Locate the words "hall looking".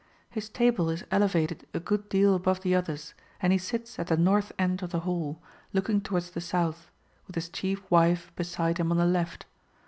5.01-6.01